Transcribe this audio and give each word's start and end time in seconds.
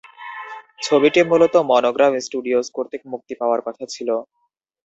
ছবিটি 0.81 1.21
মূলত 1.29 1.53
মোনোগ্রাম 1.69 2.13
স্টুডিওস 2.25 2.67
কর্তৃক 2.75 3.03
মুক্তি 3.11 3.33
পাওয়ার 3.41 3.59
কথা 3.67 3.83
ছিল। 3.93 4.09